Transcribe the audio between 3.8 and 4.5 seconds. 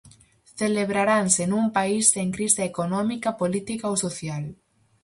ou social.